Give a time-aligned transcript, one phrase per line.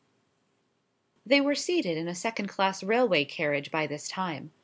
[1.27, 4.51] They were seated in a second class railway carriage by this time.